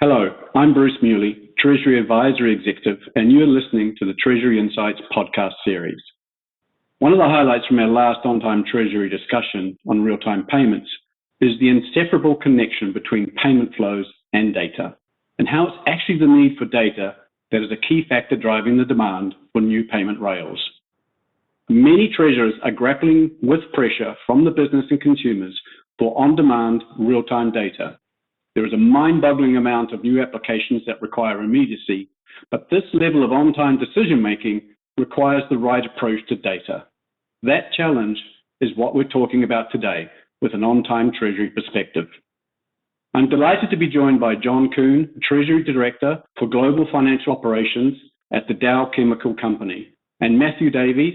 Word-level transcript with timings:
Hello, 0.00 0.28
I'm 0.56 0.74
Bruce 0.74 0.98
Meuli, 1.04 1.54
Treasury 1.56 2.00
Advisory 2.00 2.52
Executive, 2.52 2.98
and 3.14 3.30
you're 3.30 3.46
listening 3.46 3.94
to 4.00 4.04
the 4.04 4.14
Treasury 4.14 4.58
Insights 4.58 4.98
podcast 5.16 5.52
series. 5.64 6.02
One 6.98 7.12
of 7.12 7.18
the 7.18 7.24
highlights 7.24 7.66
from 7.68 7.78
our 7.78 7.86
last 7.86 8.26
on 8.26 8.40
time 8.40 8.64
Treasury 8.68 9.08
discussion 9.08 9.78
on 9.88 10.02
real 10.02 10.18
time 10.18 10.46
payments 10.46 10.90
is 11.40 11.52
the 11.60 11.68
inseparable 11.68 12.34
connection 12.34 12.92
between 12.92 13.32
payment 13.40 13.72
flows 13.76 14.04
and 14.32 14.52
data, 14.52 14.96
and 15.38 15.48
how 15.48 15.68
it's 15.68 15.76
actually 15.86 16.18
the 16.18 16.26
need 16.26 16.58
for 16.58 16.64
data 16.64 17.14
that 17.52 17.62
is 17.62 17.70
a 17.70 17.88
key 17.88 18.02
factor 18.08 18.34
driving 18.34 18.76
the 18.76 18.84
demand 18.84 19.36
for 19.52 19.60
new 19.60 19.84
payment 19.84 20.20
rails. 20.20 20.58
Many 21.68 22.12
treasurers 22.14 22.54
are 22.64 22.72
grappling 22.72 23.30
with 23.42 23.60
pressure 23.72 24.16
from 24.26 24.44
the 24.44 24.50
business 24.50 24.86
and 24.90 25.00
consumers 25.00 25.58
for 26.00 26.20
on 26.20 26.34
demand 26.34 26.82
real 26.98 27.22
time 27.22 27.52
data 27.52 27.96
there 28.54 28.66
is 28.66 28.72
a 28.72 28.78
mind-boggling 28.78 29.56
amount 29.56 29.92
of 29.92 30.02
new 30.02 30.22
applications 30.22 30.82
that 30.86 31.02
require 31.02 31.42
immediacy, 31.42 32.08
but 32.50 32.68
this 32.70 32.84
level 32.92 33.24
of 33.24 33.32
on-time 33.32 33.78
decision-making 33.78 34.62
requires 34.96 35.42
the 35.50 35.58
right 35.58 35.84
approach 35.84 36.20
to 36.28 36.36
data. 36.36 36.86
That 37.42 37.72
challenge 37.76 38.18
is 38.60 38.70
what 38.76 38.94
we're 38.94 39.04
talking 39.04 39.44
about 39.44 39.72
today 39.72 40.08
with 40.40 40.54
an 40.54 40.64
on-time 40.64 41.10
treasury 41.18 41.50
perspective. 41.50 42.06
I'm 43.14 43.28
delighted 43.28 43.70
to 43.70 43.76
be 43.76 43.88
joined 43.88 44.20
by 44.20 44.34
John 44.34 44.70
Coon, 44.74 45.08
Treasury 45.22 45.62
Director 45.62 46.22
for 46.38 46.48
Global 46.48 46.86
Financial 46.90 47.32
Operations 47.32 47.94
at 48.32 48.48
the 48.48 48.54
Dow 48.54 48.90
Chemical 48.94 49.34
Company, 49.34 49.88
and 50.20 50.38
Matthew 50.38 50.70
Davies, 50.70 51.14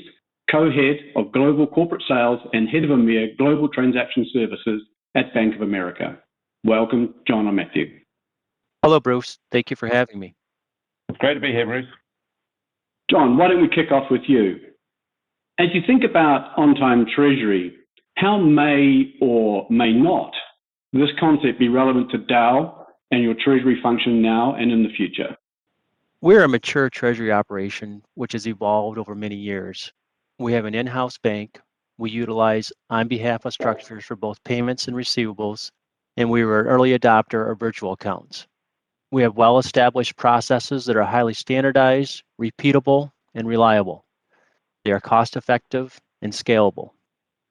Co-Head 0.52 0.98
of 1.16 1.32
Global 1.32 1.68
Corporate 1.68 2.04
Sales 2.08 2.40
and 2.54 2.70
Head 2.70 2.84
of 2.84 2.90
EMEA 2.90 3.38
Global 3.38 3.70
Transaction 3.70 4.26
Services 4.32 4.82
at 5.16 5.34
Bank 5.34 5.56
of 5.56 5.62
America. 5.62 6.18
Welcome, 6.64 7.14
John 7.28 7.48
and 7.48 7.56
Matthew. 7.56 8.00
Hello, 8.84 9.00
Bruce. 9.00 9.40
Thank 9.52 9.70
you 9.70 9.76
for 9.76 9.88
having 9.88 10.20
me. 10.20 10.36
It's 11.08 11.18
great 11.18 11.36
to 11.36 11.40
be 11.40 11.52
here, 11.52 11.66
Bruce. 11.66 11.86
John, 13.10 13.38
why 13.38 13.48
don't 13.48 13.62
we 13.62 13.70
kick 13.70 13.92
off 13.92 14.12
with 14.12 14.22
you? 14.28 14.60
As 15.58 15.68
you 15.74 15.82
think 15.88 16.04
about 16.04 16.52
on 16.58 16.76
time 16.76 17.06
treasury, 17.16 17.76
how 18.18 18.38
may 18.38 19.14
or 19.22 19.66
may 19.70 19.94
not 19.94 20.32
this 20.94 21.10
concept 21.20 21.60
be 21.60 21.70
relevant 21.70 22.12
to 22.12 22.18
Dow 22.18 22.86
and 23.12 23.24
your 23.24 23.36
treasury 23.44 23.80
function 23.82 24.22
now 24.22 24.56
and 24.56 24.72
in 24.72 24.84
the 24.84 24.90
future? 24.96 25.36
We're 26.22 26.44
a 26.44 26.50
mature 26.50 26.90
treasury 26.90 27.32
operation 27.32 28.04
which 28.16 28.34
has 28.34 28.48
evolved 28.48 28.98
over 28.98 29.16
many 29.16 29.36
years. 29.36 29.92
We 30.38 30.54
have 30.54 30.66
an 30.66 30.76
in 30.76 30.88
house 30.88 31.18
bank. 31.18 31.60
We 31.98 32.12
utilize 32.12 32.72
on 32.90 33.08
behalf 33.08 33.46
of 33.46 33.54
structures 33.54 34.06
for 34.06 34.16
both 34.16 34.44
payments 34.44 34.88
and 34.88 34.96
receivables 34.96 35.72
and 36.20 36.30
we 36.30 36.44
were 36.44 36.60
an 36.60 36.68
early 36.68 37.00
adopter 37.00 37.50
of 37.50 37.58
virtual 37.58 37.94
accounts. 37.94 38.46
We 39.10 39.22
have 39.22 39.38
well 39.38 39.58
established 39.58 40.18
processes 40.18 40.86
that 40.86 40.98
are 40.98 41.04
highly 41.04 41.34
standardized, 41.34 42.24
repeatable, 42.40 43.12
and 43.34 43.48
reliable. 43.48 44.04
They 44.84 44.92
are 44.92 45.00
cost 45.00 45.38
effective 45.38 45.98
and 46.22 46.34
scalable. 46.34 46.90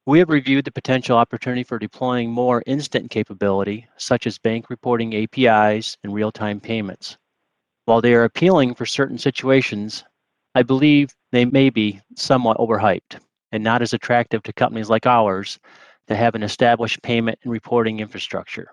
We 0.05 0.19
have 0.19 0.29
reviewed 0.29 0.67
the 0.67 0.71
potential 0.71 1.17
opportunity 1.17 1.65
for 1.65 1.79
deploying 1.79 2.31
more 2.31 2.63
instant 2.67 3.11
capability, 3.11 3.89
such 3.97 4.27
as 4.27 4.39
bank 4.39 4.69
reporting 4.69 5.15
APIs 5.15 5.97
and 6.05 6.13
real 6.13 6.31
time 6.31 6.61
payments. 6.61 7.17
While 7.87 8.03
they 8.03 8.13
are 8.13 8.25
appealing 8.25 8.75
for 8.75 8.85
certain 8.85 9.17
situations, 9.17 10.05
I 10.55 10.63
believe 10.63 11.15
they 11.33 11.47
may 11.47 11.71
be 11.71 12.03
somewhat 12.17 12.59
overhyped 12.59 13.19
and 13.51 13.65
not 13.65 13.81
as 13.81 13.95
attractive 13.95 14.43
to 14.43 14.53
companies 14.53 14.91
like 14.91 15.07
ours 15.07 15.59
that 16.09 16.17
have 16.17 16.35
an 16.35 16.43
established 16.43 17.03
payment 17.03 17.39
and 17.43 17.53
reporting 17.53 18.01
infrastructure. 18.01 18.73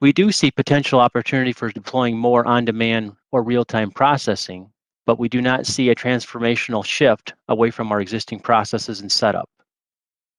We 0.00 0.12
do 0.12 0.32
see 0.32 0.50
potential 0.50 1.00
opportunity 1.00 1.52
for 1.52 1.70
deploying 1.70 2.16
more 2.16 2.46
on 2.46 2.64
demand 2.64 3.12
or 3.32 3.42
real 3.42 3.64
time 3.64 3.90
processing, 3.90 4.70
but 5.06 5.18
we 5.18 5.28
do 5.28 5.40
not 5.40 5.66
see 5.66 5.90
a 5.90 5.94
transformational 5.94 6.84
shift 6.84 7.34
away 7.48 7.70
from 7.70 7.92
our 7.92 8.00
existing 8.00 8.40
processes 8.40 9.00
and 9.00 9.10
setup. 9.10 9.48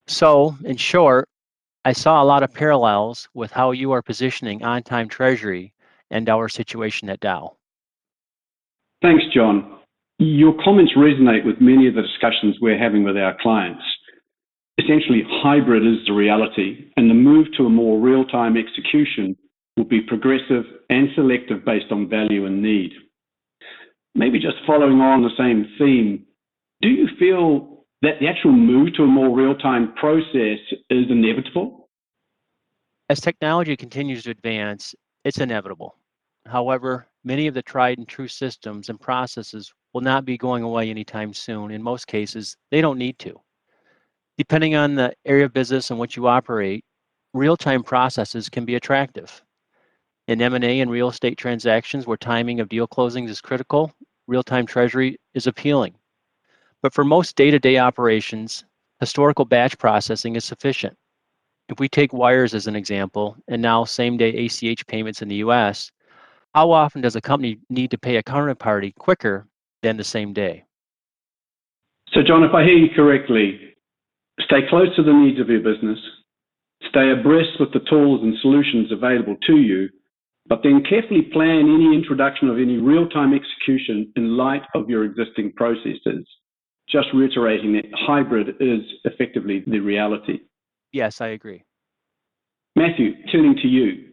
So, 0.07 0.56
in 0.63 0.78
short, 0.78 1.28
I 1.84 1.94
saw 1.94 2.22
a 2.22 2.25
lot 2.25 2.44
of 2.44 2.53
parallels 2.53 3.28
with 3.34 3.51
how 3.51 3.72
you 3.72 3.91
are 3.91 4.01
positioning 4.01 4.63
on 4.63 4.84
time 4.84 5.07
treasury 5.07 5.73
and 6.11 6.29
our 6.29 6.47
situation 6.47 7.09
at 7.09 7.19
Dow. 7.19 7.57
Thanks, 9.01 9.23
John. 9.34 9.79
Your 10.17 10.53
comments 10.63 10.94
resonate 10.95 11.45
with 11.45 11.59
many 11.59 11.88
of 11.88 11.95
the 11.95 12.01
discussions 12.01 12.57
we're 12.61 12.78
having 12.78 13.03
with 13.03 13.17
our 13.17 13.35
clients. 13.41 13.84
Essentially, 14.78 15.24
hybrid 15.28 15.86
is 15.86 16.06
the 16.06 16.13
reality, 16.13 16.91
and 16.97 17.09
the 17.09 17.13
move 17.13 17.47
to 17.58 17.66
a 17.66 17.69
more 17.69 18.00
real 18.00 18.25
time 18.25 18.58
execution 18.58 19.36
will 19.78 19.86
be 19.86 20.02
progressive 20.02 20.66
and 20.90 21.09
selective 21.16 21.63
based 21.63 21.91
on 21.91 22.09
value 22.09 22.46
and 22.46 22.62
need. 22.62 22.91
Maybe 24.16 24.40
just 24.40 24.58
following 24.68 25.00
on 25.02 25.22
the 25.22 25.30
same 25.38 25.66
theme, 25.78 26.25
do 26.81 26.90
you 26.90 27.08
feel 27.18 27.85
that 28.02 28.19
the 28.19 28.28
actual 28.28 28.52
move 28.52 28.94
to 28.96 29.03
a 29.03 29.08
more 29.08 29.35
real 29.35 29.56
time 29.56 29.94
process 29.96 30.59
is 30.90 31.06
inevitable? 31.09 31.90
As 33.09 33.22
technology 33.22 33.78
continues 33.78 34.24
to 34.24 34.31
advance, 34.31 34.94
it's 35.24 35.40
inevitable. 35.40 35.96
However, 36.46 37.08
many 37.24 37.47
of 37.47 37.53
the 37.53 37.62
tried 37.62 37.97
and 37.97 38.08
true 38.08 38.28
systems 38.28 38.90
and 38.90 39.00
processes 39.00 39.74
will 39.94 40.02
not 40.02 40.25
be 40.25 40.38
going 40.38 40.64
away 40.64 40.90
anytime 40.90 41.34
soon. 41.34 41.72
In 41.72 41.81
most 41.81 42.08
cases, 42.08 42.58
they 42.72 42.81
don't 42.81 42.97
need 42.97 43.18
to. 43.19 43.40
Depending 44.38 44.75
on 44.75 44.96
the 44.96 45.13
area 45.25 45.46
of 45.46 45.53
business 45.53 45.91
in 45.91 45.97
which 45.97 46.18
you 46.18 46.28
operate, 46.28 46.84
real-time 47.34 47.84
processes 47.84 48.50
can 48.50 48.66
be 48.66 48.75
attractive. 48.75 49.41
In 50.28 50.41
M&A 50.41 50.81
and 50.81 50.91
real 50.91 51.09
estate 51.09 51.38
transactions 51.38 52.06
where 52.06 52.18
timing 52.18 52.59
of 52.59 52.68
deal 52.68 52.88
closings 52.88 53.29
is 53.29 53.40
critical, 53.40 53.94
real-time 54.28 54.66
treasury 54.66 55.18
is 55.34 55.47
appealing. 55.47 55.96
But 56.81 56.94
for 56.94 57.03
most 57.03 57.35
day-to-day 57.35 57.78
operations, 57.78 58.66
historical 59.00 59.46
batch 59.46 59.78
processing 59.78 60.35
is 60.35 60.44
sufficient. 60.44 60.97
If 61.69 61.79
we 61.79 61.88
take 61.88 62.12
wires 62.12 62.53
as 62.53 62.67
an 62.67 62.75
example, 62.75 63.38
and 63.47 63.62
now 63.62 63.85
same-day 63.85 64.46
ACH 64.46 64.85
payments 64.88 65.22
in 65.22 65.28
the 65.29 65.38
US, 65.38 65.91
how 66.53 66.72
often 66.72 67.02
does 67.02 67.16
a 67.16 67.22
company 67.22 67.59
need 67.69 67.91
to 67.91 67.97
pay 67.97 68.17
a 68.17 68.23
counterparty 68.23 68.94
quicker 68.96 69.47
than 69.81 69.97
the 69.97 70.03
same 70.03 70.34
day? 70.34 70.63
So, 72.13 72.22
John, 72.22 72.44
if 72.44 72.53
I 72.53 72.63
hear 72.63 72.78
you 72.78 72.90
correctly, 72.96 73.75
Stay 74.41 74.68
close 74.69 74.94
to 74.96 75.03
the 75.03 75.13
needs 75.13 75.40
of 75.40 75.50
your 75.50 75.62
business. 75.62 76.00
Stay 76.90 77.12
abreast 77.12 77.59
with 77.59 77.72
the 77.73 77.79
tools 77.90 78.22
and 78.22 78.35
solutions 78.41 78.91
available 78.91 79.35
to 79.47 79.57
you, 79.57 79.90
but 80.47 80.59
then 80.62 80.84
carefully 80.88 81.23
plan 81.34 81.62
any 81.62 81.96
introduction 81.96 82.50
of 82.50 82.57
any 82.57 82.78
real-time 82.78 83.34
execution 83.34 84.12
in 84.16 84.38
light 84.38 84.62
of 84.75 84.90
your 84.90 85.03
existing 85.03 85.51
processes. 85.53 86.28
Just 86.90 87.07
reiterating 87.13 87.73
that 87.73 87.85
hybrid 88.06 88.50
is 88.59 88.81
effectively 89.06 89.63
the 89.66 89.79
reality. 89.79 90.40
Yes, 90.91 91.22
I 91.22 91.29
agree. 91.29 91.63
Matthew, 92.75 93.13
turning 93.31 93.56
to 93.62 93.67
you. 93.67 94.09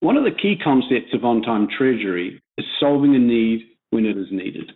One 0.00 0.16
of 0.16 0.24
the 0.24 0.30
key 0.30 0.56
concepts 0.62 1.12
of 1.14 1.24
on-time 1.24 1.66
treasury 1.76 2.40
is 2.58 2.66
solving 2.78 3.16
a 3.16 3.18
need 3.18 3.62
when 3.90 4.04
it 4.04 4.16
is 4.16 4.28
needed. 4.30 4.72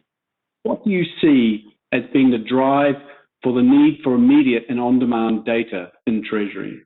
What 0.62 0.84
do 0.84 0.90
you 0.90 1.04
see 1.20 1.64
as 1.92 2.02
being 2.12 2.30
the 2.30 2.38
drive 2.38 2.96
for 3.42 3.52
the 3.52 3.62
need 3.62 4.00
for 4.02 4.14
immediate 4.14 4.64
and 4.68 4.80
on-demand 4.80 5.44
data 5.44 5.90
in 6.06 6.24
Treasury? 6.28 6.82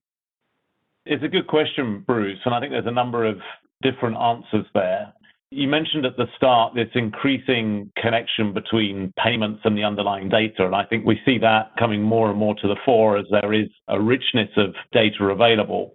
It's 1.04 1.24
a 1.24 1.28
good 1.28 1.46
question, 1.46 2.04
Bruce, 2.06 2.38
and 2.44 2.54
I 2.54 2.60
think 2.60 2.72
there's 2.72 2.86
a 2.86 2.90
number 2.90 3.24
of 3.24 3.38
different 3.82 4.16
answers 4.16 4.66
there. 4.74 5.12
You 5.50 5.68
mentioned 5.68 6.06
at 6.06 6.16
the 6.16 6.26
start 6.36 6.74
this 6.74 6.88
increasing 6.94 7.90
connection 8.00 8.54
between 8.54 9.12
payments 9.22 9.60
and 9.64 9.76
the 9.76 9.84
underlying 9.84 10.28
data, 10.28 10.64
and 10.64 10.74
I 10.74 10.84
think 10.84 11.04
we 11.04 11.20
see 11.26 11.38
that 11.38 11.72
coming 11.78 12.02
more 12.02 12.30
and 12.30 12.38
more 12.38 12.54
to 12.54 12.68
the 12.68 12.76
fore 12.84 13.18
as 13.18 13.26
there 13.30 13.52
is 13.52 13.68
a 13.88 14.00
richness 14.00 14.48
of 14.56 14.74
data 14.92 15.24
available. 15.24 15.94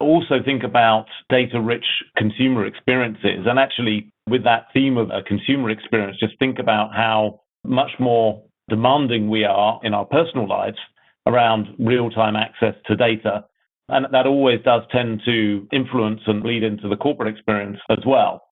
Also, 0.00 0.42
think 0.42 0.62
about 0.62 1.06
data 1.28 1.60
rich 1.60 1.84
consumer 2.16 2.66
experiences, 2.66 3.46
and 3.46 3.58
actually, 3.58 4.10
with 4.28 4.44
that 4.44 4.66
theme 4.72 4.96
of 4.96 5.10
a 5.10 5.22
consumer 5.22 5.70
experience, 5.70 6.16
just 6.18 6.38
think 6.38 6.58
about 6.58 6.94
how 6.94 7.40
much 7.64 7.90
more 7.98 8.42
demanding 8.68 9.28
we 9.28 9.44
are 9.44 9.80
in 9.82 9.94
our 9.94 10.04
personal 10.04 10.48
lives 10.48 10.78
around 11.26 11.68
real 11.78 12.10
time 12.10 12.36
access 12.36 12.74
to 12.86 12.96
data. 12.96 13.44
And 13.88 14.06
that 14.12 14.26
always 14.26 14.60
does 14.62 14.82
tend 14.90 15.20
to 15.26 15.66
influence 15.72 16.20
and 16.26 16.42
lead 16.42 16.62
into 16.62 16.88
the 16.88 16.96
corporate 16.96 17.34
experience 17.34 17.78
as 17.90 17.98
well. 18.06 18.42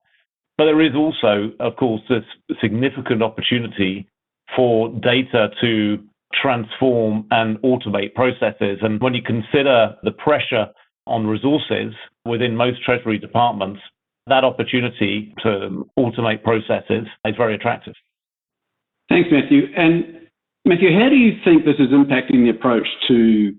But 0.59 0.67
there 0.67 0.83
is 0.83 0.95
also, 0.95 1.53
of 1.61 1.77
course, 1.77 2.03
this 2.09 2.25
significant 2.61 3.23
opportunity 3.23 4.09
for 4.55 4.91
data 5.01 5.49
to 5.63 5.99
transform 6.41 7.27
and 7.31 7.59
automate 7.59 8.15
processes. 8.15 8.79
And 8.83 9.01
when 9.01 9.15
you 9.15 9.23
consider 9.23 9.97
the 10.03 10.13
pressure 10.13 10.67
on 11.07 11.27
resources 11.27 11.95
within 12.27 12.57
most 12.57 12.83
Treasury 12.85 13.19
departments, 13.19 13.81
that 14.27 14.45
opportunity 14.45 15.35
to 15.43 15.89
automate 15.99 16.43
processes 16.43 17.07
is 17.25 17.37
very 17.37 17.55
attractive. 17.55 17.95
Thanks, 19.13 19.29
Matthew. 19.31 19.65
And 19.77 20.27
Matthew, 20.65 20.99
how 20.99 21.11
do 21.11 21.17
you 21.17 21.33
think 21.45 21.67
this 21.67 21.75
is 21.79 21.91
impacting 21.93 22.45
the 22.45 22.49
approach 22.49 22.87
to 23.09 23.53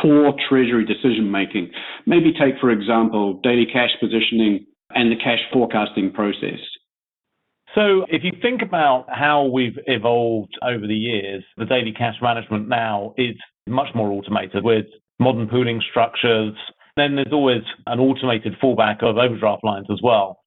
core 0.00 0.32
treasury 0.48 0.86
decision 0.86 1.28
making? 1.28 1.68
Maybe 2.06 2.32
take, 2.32 2.60
for 2.60 2.70
example, 2.70 3.40
daily 3.42 3.66
cash 3.66 3.90
positioning 3.98 4.66
and 4.94 5.10
the 5.10 5.16
cash 5.16 5.40
forecasting 5.52 6.12
process? 6.12 6.60
So, 7.74 8.06
if 8.08 8.22
you 8.22 8.30
think 8.40 8.62
about 8.62 9.06
how 9.08 9.46
we've 9.46 9.78
evolved 9.88 10.56
over 10.62 10.86
the 10.86 10.94
years, 10.94 11.42
the 11.56 11.64
daily 11.64 11.92
cash 11.92 12.14
management 12.22 12.68
now 12.68 13.12
is 13.18 13.34
much 13.66 13.88
more 13.96 14.12
automated 14.12 14.62
with 14.62 14.86
modern 15.18 15.48
pooling 15.48 15.82
structures. 15.90 16.54
Then 16.96 17.16
there's 17.16 17.32
always 17.32 17.62
an 17.86 17.98
automated 17.98 18.54
fallback 18.62 19.02
of 19.02 19.18
overdraft 19.18 19.64
lines 19.64 19.86
as 19.90 19.98
well. 20.04 20.38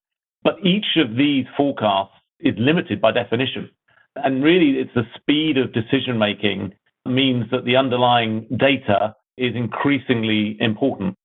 But 0.42 0.56
each 0.64 0.86
of 0.96 1.18
these 1.18 1.46
forecasts 1.58 2.14
is 2.40 2.56
limited 2.58 3.02
by 3.02 3.12
definition. 3.12 3.70
And 4.16 4.44
really, 4.44 4.80
it's 4.80 4.94
the 4.94 5.04
speed 5.16 5.58
of 5.58 5.74
decision 5.74 6.18
making 6.18 6.74
means 7.06 7.46
that 7.52 7.66
the 7.66 7.76
underlying 7.76 8.48
data 8.58 9.16
is 9.38 9.56
increasingly 9.56 10.58
important. 10.60 11.16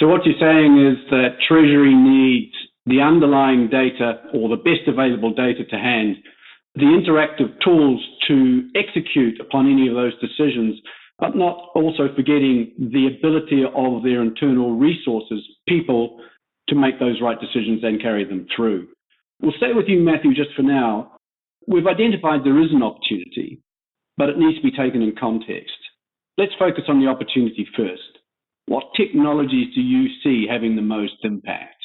So, 0.00 0.08
what 0.08 0.24
you're 0.24 0.40
saying 0.40 0.76
is 0.78 1.10
that 1.10 1.38
Treasury 1.46 1.94
needs 1.94 2.54
the 2.86 3.00
underlying 3.00 3.68
data 3.68 4.20
or 4.32 4.48
the 4.48 4.56
best 4.56 4.86
available 4.86 5.34
data 5.34 5.64
to 5.64 5.76
hand, 5.76 6.16
the 6.74 6.84
interactive 6.84 7.52
tools 7.62 8.00
to 8.28 8.68
execute 8.74 9.40
upon 9.40 9.70
any 9.70 9.88
of 9.88 9.94
those 9.94 10.12
decisions, 10.20 10.80
but 11.18 11.36
not 11.36 11.70
also 11.74 12.08
forgetting 12.14 12.72
the 12.78 13.08
ability 13.18 13.62
of 13.64 14.02
their 14.02 14.22
internal 14.22 14.76
resources, 14.76 15.40
people, 15.68 16.20
to 16.68 16.74
make 16.74 16.98
those 16.98 17.20
right 17.22 17.38
decisions 17.40 17.82
and 17.82 18.02
carry 18.02 18.24
them 18.24 18.46
through. 18.54 18.88
We'll 19.40 19.52
stay 19.56 19.72
with 19.74 19.86
you, 19.88 20.00
Matthew, 20.00 20.34
just 20.34 20.54
for 20.56 20.62
now. 20.62 21.15
We've 21.66 21.86
identified 21.86 22.44
there 22.44 22.62
is 22.62 22.72
an 22.72 22.82
opportunity, 22.82 23.60
but 24.16 24.28
it 24.28 24.38
needs 24.38 24.56
to 24.58 24.62
be 24.62 24.70
taken 24.70 25.02
in 25.02 25.14
context. 25.18 25.76
Let's 26.38 26.52
focus 26.58 26.84
on 26.88 27.00
the 27.00 27.08
opportunity 27.08 27.66
first. 27.76 28.18
What 28.66 28.84
technologies 28.96 29.74
do 29.74 29.80
you 29.80 30.08
see 30.22 30.46
having 30.48 30.76
the 30.76 30.82
most 30.82 31.14
impact? 31.22 31.76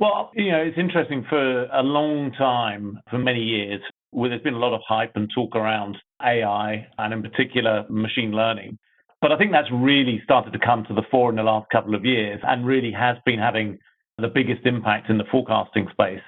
Well, 0.00 0.30
you 0.34 0.50
know, 0.50 0.58
it's 0.58 0.78
interesting 0.78 1.24
for 1.28 1.64
a 1.66 1.82
long 1.82 2.32
time, 2.32 2.98
for 3.10 3.18
many 3.18 3.40
years, 3.40 3.80
where 4.10 4.28
there's 4.28 4.42
been 4.42 4.54
a 4.54 4.58
lot 4.58 4.74
of 4.74 4.80
hype 4.86 5.12
and 5.14 5.30
talk 5.34 5.54
around 5.54 5.96
AI 6.22 6.86
and 6.98 7.12
in 7.12 7.22
particular 7.22 7.84
machine 7.88 8.32
learning. 8.32 8.78
But 9.20 9.32
I 9.32 9.38
think 9.38 9.52
that's 9.52 9.70
really 9.72 10.20
started 10.24 10.52
to 10.52 10.58
come 10.58 10.84
to 10.86 10.94
the 10.94 11.02
fore 11.10 11.30
in 11.30 11.36
the 11.36 11.42
last 11.42 11.70
couple 11.70 11.94
of 11.94 12.04
years 12.04 12.40
and 12.42 12.66
really 12.66 12.92
has 12.92 13.16
been 13.24 13.38
having 13.38 13.78
the 14.18 14.28
biggest 14.28 14.66
impact 14.66 15.10
in 15.10 15.18
the 15.18 15.24
forecasting 15.30 15.88
space. 15.90 16.22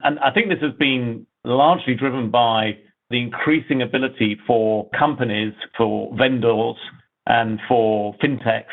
And 0.00 0.18
I 0.18 0.30
think 0.30 0.48
this 0.48 0.60
has 0.60 0.74
been 0.78 1.26
largely 1.44 1.94
driven 1.94 2.30
by 2.30 2.76
the 3.10 3.20
increasing 3.20 3.82
ability 3.82 4.38
for 4.46 4.88
companies, 4.90 5.52
for 5.76 6.14
vendors, 6.16 6.76
and 7.26 7.60
for 7.68 8.14
fintechs 8.22 8.64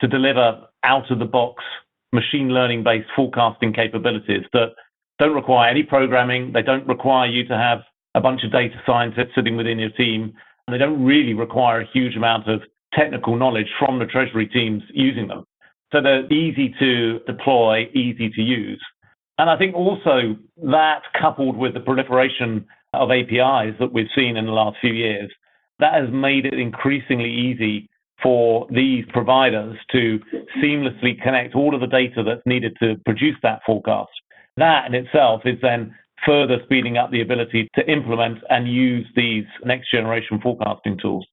to 0.00 0.08
deliver 0.08 0.62
out 0.82 1.10
of 1.10 1.18
the 1.18 1.24
box 1.24 1.62
machine 2.12 2.48
learning 2.48 2.82
based 2.82 3.08
forecasting 3.16 3.72
capabilities 3.72 4.44
that 4.52 4.68
don't 5.18 5.34
require 5.34 5.68
any 5.68 5.82
programming. 5.82 6.52
They 6.52 6.62
don't 6.62 6.86
require 6.86 7.28
you 7.28 7.46
to 7.48 7.56
have 7.56 7.80
a 8.14 8.20
bunch 8.20 8.42
of 8.44 8.52
data 8.52 8.80
scientists 8.86 9.34
sitting 9.34 9.56
within 9.56 9.78
your 9.78 9.90
team. 9.90 10.32
And 10.66 10.74
they 10.74 10.78
don't 10.78 11.04
really 11.04 11.34
require 11.34 11.80
a 11.80 11.90
huge 11.92 12.16
amount 12.16 12.48
of 12.48 12.62
technical 12.94 13.36
knowledge 13.36 13.68
from 13.78 13.98
the 13.98 14.06
treasury 14.06 14.46
teams 14.46 14.82
using 14.92 15.28
them. 15.28 15.44
So 15.92 16.00
they're 16.00 16.32
easy 16.32 16.74
to 16.78 17.20
deploy, 17.20 17.88
easy 17.94 18.30
to 18.30 18.40
use. 18.40 18.82
And 19.38 19.50
I 19.50 19.56
think 19.58 19.74
also 19.74 20.36
that 20.62 21.02
coupled 21.20 21.56
with 21.56 21.74
the 21.74 21.80
proliferation 21.80 22.66
of 22.92 23.10
APIs 23.10 23.74
that 23.80 23.92
we've 23.92 24.06
seen 24.14 24.36
in 24.36 24.46
the 24.46 24.52
last 24.52 24.76
few 24.80 24.92
years, 24.92 25.30
that 25.80 25.94
has 25.94 26.08
made 26.12 26.46
it 26.46 26.54
increasingly 26.54 27.30
easy 27.30 27.88
for 28.22 28.66
these 28.70 29.04
providers 29.12 29.76
to 29.90 30.20
seamlessly 30.62 31.20
connect 31.20 31.54
all 31.54 31.74
of 31.74 31.80
the 31.80 31.86
data 31.86 32.22
that's 32.22 32.46
needed 32.46 32.76
to 32.80 32.94
produce 33.04 33.36
that 33.42 33.60
forecast. 33.66 34.10
That 34.56 34.86
in 34.86 34.94
itself 34.94 35.42
is 35.44 35.58
then 35.60 35.94
further 36.24 36.58
speeding 36.64 36.96
up 36.96 37.10
the 37.10 37.20
ability 37.20 37.68
to 37.74 37.90
implement 37.90 38.38
and 38.50 38.72
use 38.72 39.06
these 39.16 39.44
next 39.64 39.90
generation 39.90 40.40
forecasting 40.40 40.96
tools. 41.02 41.26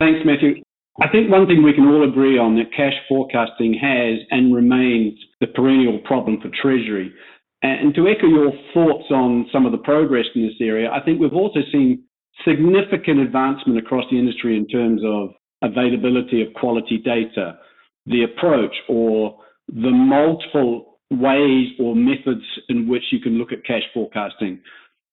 Thanks, 0.00 0.20
Matthew. 0.24 0.62
I 1.00 1.08
think 1.08 1.30
one 1.30 1.46
thing 1.46 1.62
we 1.62 1.74
can 1.74 1.86
all 1.86 2.08
agree 2.08 2.38
on 2.38 2.56
that 2.56 2.72
cash 2.74 2.94
forecasting 3.08 3.74
has 3.74 4.18
and 4.30 4.54
remains 4.54 5.18
the 5.40 5.46
perennial 5.48 5.98
problem 6.04 6.40
for 6.40 6.50
Treasury. 6.60 7.12
And 7.62 7.94
to 7.94 8.06
echo 8.06 8.26
your 8.26 8.52
thoughts 8.74 9.10
on 9.10 9.48
some 9.52 9.66
of 9.66 9.72
the 9.72 9.78
progress 9.78 10.26
in 10.34 10.46
this 10.46 10.56
area, 10.60 10.90
I 10.90 11.00
think 11.04 11.20
we've 11.20 11.32
also 11.32 11.60
seen 11.72 12.04
significant 12.46 13.20
advancement 13.20 13.78
across 13.78 14.04
the 14.10 14.18
industry 14.18 14.56
in 14.56 14.68
terms 14.68 15.02
of 15.04 15.30
availability 15.62 16.42
of 16.42 16.52
quality 16.54 16.98
data, 16.98 17.58
the 18.04 18.24
approach 18.24 18.74
or 18.88 19.38
the 19.68 19.90
multiple 19.90 20.98
ways 21.10 21.68
or 21.78 21.96
methods 21.96 22.44
in 22.68 22.88
which 22.88 23.02
you 23.10 23.20
can 23.20 23.38
look 23.38 23.52
at 23.52 23.64
cash 23.64 23.82
forecasting. 23.94 24.60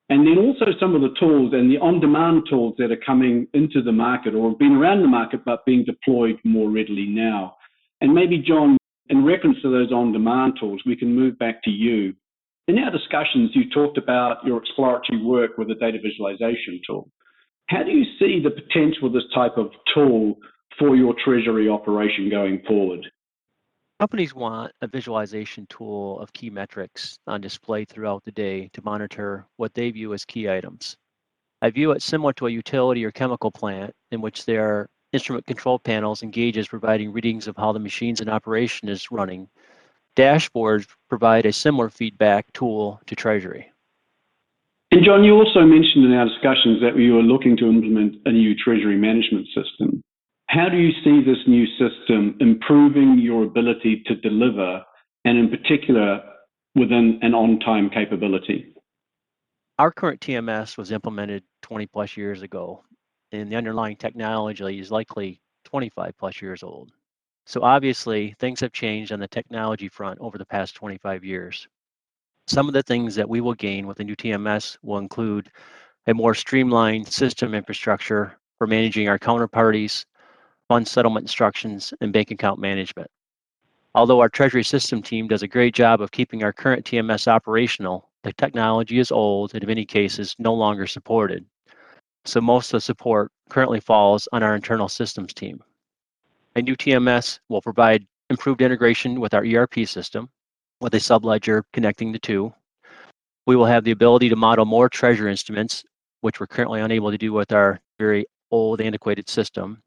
And 0.09 0.27
then 0.27 0.37
also 0.37 0.65
some 0.79 0.95
of 0.95 1.01
the 1.01 1.15
tools 1.19 1.53
and 1.53 1.71
the 1.71 1.79
on-demand 1.79 2.43
tools 2.49 2.75
that 2.77 2.91
are 2.91 3.01
coming 3.05 3.47
into 3.53 3.81
the 3.81 3.91
market 3.91 4.35
or 4.35 4.49
have 4.49 4.59
been 4.59 4.73
around 4.73 5.01
the 5.01 5.07
market 5.07 5.45
but 5.45 5.65
being 5.65 5.85
deployed 5.85 6.37
more 6.43 6.69
readily 6.69 7.05
now. 7.07 7.55
And 8.01 8.13
maybe, 8.13 8.37
John, 8.37 8.77
in 9.09 9.25
reference 9.25 9.61
to 9.61 9.69
those 9.69 9.91
on-demand 9.91 10.53
tools, 10.59 10.81
we 10.85 10.95
can 10.95 11.13
move 11.13 11.37
back 11.37 11.63
to 11.63 11.69
you. 11.69 12.13
In 12.67 12.79
our 12.79 12.91
discussions, 12.91 13.51
you 13.53 13.69
talked 13.69 13.97
about 13.97 14.37
your 14.45 14.57
exploratory 14.57 15.21
work 15.21 15.57
with 15.57 15.69
a 15.69 15.75
data 15.75 15.97
visualization 16.01 16.79
tool. 16.87 17.09
How 17.67 17.83
do 17.83 17.91
you 17.91 18.05
see 18.19 18.41
the 18.41 18.51
potential 18.51 19.07
of 19.07 19.13
this 19.13 19.23
type 19.33 19.57
of 19.57 19.71
tool 19.93 20.35
for 20.79 20.95
your 20.95 21.13
treasury 21.23 21.69
operation 21.69 22.29
going 22.29 22.61
forward? 22.67 23.05
Companies 23.99 24.33
want 24.33 24.71
a 24.81 24.87
visualization 24.87 25.65
tool 25.69 26.19
of 26.19 26.33
key 26.33 26.49
metrics 26.49 27.17
on 27.27 27.41
display 27.41 27.85
throughout 27.85 28.23
the 28.23 28.31
day 28.31 28.69
to 28.73 28.81
monitor 28.83 29.45
what 29.57 29.73
they 29.73 29.91
view 29.91 30.13
as 30.13 30.25
key 30.25 30.49
items. 30.49 30.97
I 31.61 31.69
view 31.69 31.91
it 31.91 32.01
similar 32.01 32.33
to 32.33 32.47
a 32.47 32.51
utility 32.51 33.05
or 33.05 33.11
chemical 33.11 33.51
plant 33.51 33.93
in 34.11 34.19
which 34.19 34.45
there 34.45 34.89
instrument 35.13 35.45
control 35.45 35.79
panels 35.79 36.21
and 36.21 36.33
gauges 36.33 36.67
providing 36.67 37.13
readings 37.13 37.47
of 37.47 37.55
how 37.55 37.71
the 37.71 37.79
machines 37.79 38.19
in 38.19 38.27
operation 38.27 38.89
is 38.89 39.11
running. 39.11 39.47
Dashboards 40.17 40.87
provide 41.09 41.45
a 41.45 41.53
similar 41.53 41.89
feedback 41.89 42.51
tool 42.53 42.99
to 43.05 43.15
Treasury. 43.15 43.71
And 44.91 45.03
John, 45.03 45.23
you 45.23 45.33
also 45.33 45.61
mentioned 45.61 46.05
in 46.05 46.13
our 46.13 46.27
discussions 46.27 46.79
that 46.81 46.95
you 46.97 47.13
were 47.13 47.23
looking 47.23 47.57
to 47.57 47.67
implement 47.67 48.15
a 48.25 48.31
new 48.31 48.53
treasury 48.55 48.95
management 48.95 49.47
system. 49.47 50.03
How 50.49 50.69
do 50.69 50.77
you 50.77 50.91
see 51.03 51.23
this 51.25 51.39
new 51.47 51.65
system 51.79 52.37
improving 52.39 53.17
your 53.17 53.43
ability 53.43 54.03
to 54.05 54.15
deliver, 54.17 54.83
and 55.25 55.39
in 55.39 55.49
particular, 55.49 56.21
within 56.75 57.17
an 57.23 57.33
on 57.33 57.59
time 57.59 57.89
capability? 57.89 58.75
Our 59.79 59.91
current 59.91 60.21
TMS 60.21 60.77
was 60.77 60.91
implemented 60.91 61.43
20 61.63 61.87
plus 61.87 62.15
years 62.15 62.43
ago, 62.43 62.83
and 63.33 63.51
the 63.51 63.55
underlying 63.55 63.95
technology 63.95 64.79
is 64.79 64.91
likely 64.91 65.41
25 65.65 66.15
plus 66.17 66.41
years 66.41 66.63
old. 66.63 66.91
So 67.45 67.61
obviously, 67.63 68.35
things 68.39 68.59
have 68.61 68.71
changed 68.71 69.11
on 69.11 69.19
the 69.19 69.27
technology 69.27 69.89
front 69.89 70.19
over 70.21 70.37
the 70.37 70.45
past 70.45 70.75
25 70.75 71.25
years. 71.25 71.67
Some 72.47 72.67
of 72.67 72.73
the 72.73 72.83
things 72.83 73.15
that 73.15 73.27
we 73.27 73.41
will 73.41 73.53
gain 73.53 73.87
with 73.87 73.97
the 73.97 74.03
new 74.03 74.15
TMS 74.15 74.77
will 74.83 74.99
include 74.99 75.49
a 76.07 76.13
more 76.13 76.35
streamlined 76.35 77.07
system 77.07 77.53
infrastructure 77.53 78.37
for 78.57 78.67
managing 78.67 79.09
our 79.09 79.19
counterparties, 79.19 80.05
fund 80.67 80.87
settlement 80.87 81.23
instructions, 81.23 81.93
and 82.01 82.13
bank 82.13 82.31
account 82.31 82.59
management. 82.59 83.09
Although 83.95 84.19
our 84.19 84.29
treasury 84.29 84.63
system 84.63 85.01
team 85.01 85.27
does 85.27 85.43
a 85.43 85.47
great 85.47 85.73
job 85.73 86.01
of 86.01 86.11
keeping 86.11 86.43
our 86.43 86.53
current 86.53 86.85
TMS 86.85 87.27
operational, 87.27 88.09
the 88.23 88.33
technology 88.33 88.99
is 88.99 89.11
old 89.11 89.53
and 89.53 89.63
in 89.63 89.67
many 89.67 89.85
cases 89.85 90.35
no 90.39 90.53
longer 90.53 90.87
supported. 90.87 91.45
So 92.25 92.39
most 92.39 92.67
of 92.67 92.77
the 92.77 92.81
support 92.81 93.31
currently 93.49 93.79
falls 93.79 94.27
on 94.31 94.43
our 94.43 94.55
internal 94.55 94.87
systems 94.87 95.33
team. 95.33 95.61
A 96.55 96.61
new 96.61 96.75
TMS 96.75 97.39
will 97.49 97.61
provide 97.61 98.05
improved 98.29 98.61
integration 98.61 99.19
with 99.19 99.33
our 99.33 99.45
ERP 99.45 99.85
system, 99.85 100.29
with 100.79 100.93
a 100.93 100.97
subledger 100.97 101.63
connecting 101.73 102.11
the 102.11 102.19
two. 102.19 102.53
We 103.45 103.55
will 103.55 103.65
have 103.65 103.83
the 103.83 103.91
ability 103.91 104.29
to 104.29 104.35
model 104.35 104.65
more 104.65 104.87
treasure 104.87 105.27
instruments, 105.27 105.83
which 106.21 106.39
we're 106.39 106.47
currently 106.47 106.79
unable 106.79 107.11
to 107.11 107.17
do 107.17 107.33
with 107.33 107.51
our 107.51 107.79
very 107.99 108.25
old, 108.51 108.79
antiquated 108.79 109.27
system. 109.27 109.81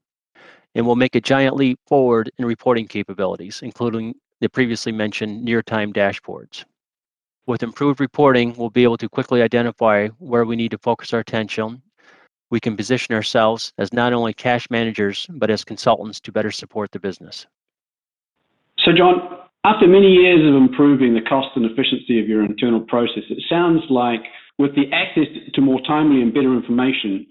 And 0.74 0.84
we'll 0.84 0.96
make 0.96 1.14
a 1.14 1.20
giant 1.20 1.56
leap 1.56 1.78
forward 1.86 2.30
in 2.36 2.44
reporting 2.44 2.86
capabilities, 2.86 3.62
including 3.62 4.14
the 4.40 4.48
previously 4.50 4.92
mentioned 4.92 5.42
near 5.42 5.62
time 5.62 5.92
dashboards. 5.92 6.64
With 7.46 7.62
improved 7.62 8.00
reporting, 8.00 8.54
we'll 8.56 8.70
be 8.70 8.82
able 8.82 8.98
to 8.98 9.08
quickly 9.08 9.40
identify 9.40 10.08
where 10.18 10.44
we 10.44 10.56
need 10.56 10.72
to 10.72 10.78
focus 10.78 11.14
our 11.14 11.20
attention. 11.20 11.80
We 12.50 12.60
can 12.60 12.76
position 12.76 13.14
ourselves 13.14 13.72
as 13.78 13.92
not 13.92 14.12
only 14.12 14.32
cash 14.32 14.70
managers, 14.70 15.26
but 15.30 15.50
as 15.50 15.64
consultants 15.64 16.20
to 16.20 16.32
better 16.32 16.50
support 16.50 16.92
the 16.92 17.00
business. 17.00 17.46
So, 18.84 18.92
John, 18.92 19.38
after 19.64 19.88
many 19.88 20.12
years 20.12 20.46
of 20.46 20.54
improving 20.54 21.14
the 21.14 21.22
cost 21.22 21.48
and 21.56 21.64
efficiency 21.64 22.20
of 22.20 22.28
your 22.28 22.44
internal 22.44 22.80
process, 22.80 23.24
it 23.30 23.42
sounds 23.48 23.82
like 23.90 24.20
with 24.58 24.74
the 24.76 24.92
access 24.92 25.26
to 25.54 25.60
more 25.60 25.80
timely 25.86 26.22
and 26.22 26.32
better 26.32 26.54
information, 26.54 27.26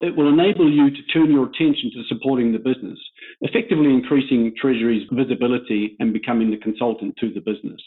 it 0.00 0.16
will 0.16 0.28
enable 0.28 0.70
you 0.70 0.90
to 0.90 1.02
turn 1.12 1.30
your 1.30 1.46
attention 1.46 1.90
to 1.92 2.04
supporting 2.08 2.52
the 2.52 2.58
business, 2.58 2.98
effectively 3.42 3.90
increasing 3.90 4.54
Treasury's 4.56 5.06
visibility 5.12 5.96
and 6.00 6.12
becoming 6.12 6.50
the 6.50 6.56
consultant 6.56 7.14
to 7.18 7.32
the 7.32 7.40
business. 7.40 7.80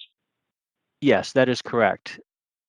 Yes, 1.01 1.31
that 1.33 1.49
is 1.49 1.61
correct. 1.61 2.19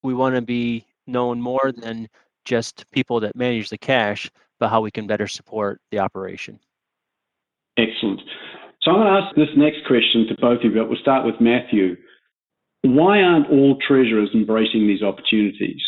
We 0.03 0.15
want 0.15 0.35
to 0.35 0.43
be 0.43 0.87
known 1.07 1.41
more 1.41 1.73
than 1.77 2.09
just 2.45 2.91
people 2.91 3.21
that 3.21 3.37
manage 3.37 3.71
the 3.71 3.79
cash, 3.79 4.31
but 4.61 4.69
how 4.69 4.81
we 4.81 4.91
can 4.91 5.07
better 5.07 5.27
support 5.27 5.81
the 5.91 5.99
operation. 5.99 6.59
Excellent. 7.77 8.21
So 8.83 8.91
I'm 8.91 8.99
going 8.99 9.07
to 9.07 9.27
ask 9.27 9.37
this 9.37 9.49
next 9.57 9.87
question 9.87 10.27
to 10.29 10.37
both 10.41 10.59
of 10.59 10.65
you, 10.65 10.75
but 10.75 10.89
we'll 10.89 10.99
start 10.99 11.25
with 11.25 11.41
Matthew. 11.41 11.97
Why 12.83 13.23
aren't 13.23 13.51
all 13.51 13.79
treasurers 13.87 14.31
embracing 14.35 14.87
these 14.87 15.03
opportunities? 15.03 15.81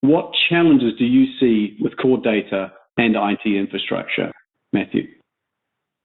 What 0.00 0.32
challenges 0.48 0.94
do 0.98 1.04
you 1.04 1.26
see 1.38 1.76
with 1.80 1.96
core 1.96 2.18
data 2.18 2.72
and 2.96 3.14
IT 3.16 3.46
infrastructure? 3.46 4.32
Matthew. 4.72 5.06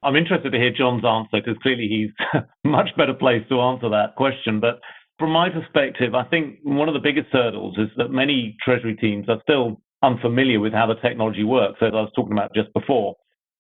I'm 0.04 0.16
interested 0.16 0.52
to 0.52 0.58
hear 0.58 0.72
John's 0.72 1.04
answer 1.04 1.44
because 1.44 1.58
clearly 1.64 1.88
he's 1.88 2.42
much 2.64 2.90
better 2.96 3.14
placed 3.14 3.50
to 3.50 3.60
answer 3.60 3.90
that 3.90 4.16
question. 4.16 4.60
But 4.60 4.80
from 5.18 5.32
my 5.32 5.50
perspective, 5.50 6.14
I 6.14 6.26
think 6.26 6.60
one 6.64 6.88
of 6.88 6.94
the 6.94 7.00
biggest 7.00 7.30
hurdles 7.32 7.78
is 7.78 7.90
that 7.98 8.10
many 8.10 8.56
Treasury 8.64 8.96
teams 8.96 9.28
are 9.30 9.42
still 9.42 9.82
unfamiliar 10.06 10.60
with 10.60 10.74
how 10.74 10.86
the 10.86 10.96
technology 10.96 11.44
works, 11.44 11.80
as 11.82 11.92
I 11.94 12.02
was 12.02 12.12
talking 12.16 12.34
about 12.34 12.54
just 12.54 12.72
before, 12.74 13.16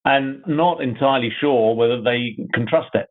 and 0.05 0.43
not 0.47 0.81
entirely 0.81 1.31
sure 1.41 1.75
whether 1.75 2.01
they 2.01 2.37
can 2.53 2.67
trust 2.67 2.89
it. 2.93 3.07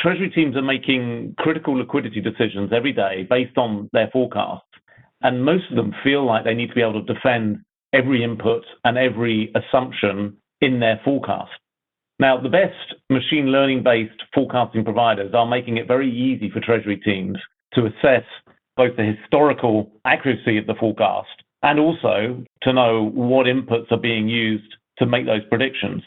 Treasury 0.00 0.30
teams 0.30 0.56
are 0.56 0.62
making 0.62 1.34
critical 1.38 1.74
liquidity 1.74 2.20
decisions 2.20 2.72
every 2.72 2.92
day 2.92 3.26
based 3.28 3.56
on 3.56 3.88
their 3.92 4.10
forecasts, 4.12 4.66
and 5.22 5.44
most 5.44 5.64
of 5.70 5.76
them 5.76 5.94
feel 6.02 6.26
like 6.26 6.44
they 6.44 6.54
need 6.54 6.68
to 6.68 6.74
be 6.74 6.82
able 6.82 7.04
to 7.04 7.14
defend 7.14 7.58
every 7.92 8.22
input 8.22 8.64
and 8.84 8.98
every 8.98 9.52
assumption 9.54 10.36
in 10.60 10.80
their 10.80 11.00
forecast. 11.04 11.52
Now, 12.18 12.40
the 12.40 12.48
best 12.48 12.94
machine 13.08 13.46
learning 13.46 13.82
based 13.82 14.22
forecasting 14.34 14.84
providers 14.84 15.32
are 15.34 15.46
making 15.46 15.78
it 15.78 15.88
very 15.88 16.10
easy 16.10 16.50
for 16.50 16.60
Treasury 16.60 16.98
teams 16.98 17.38
to 17.74 17.86
assess 17.86 18.24
both 18.76 18.96
the 18.96 19.14
historical 19.18 19.92
accuracy 20.04 20.58
of 20.58 20.66
the 20.66 20.74
forecast 20.74 21.43
and 21.64 21.80
also 21.80 22.44
to 22.62 22.72
know 22.72 23.10
what 23.14 23.46
inputs 23.46 23.90
are 23.90 23.98
being 23.98 24.28
used 24.28 24.76
to 24.98 25.06
make 25.06 25.26
those 25.26 25.44
predictions. 25.48 26.02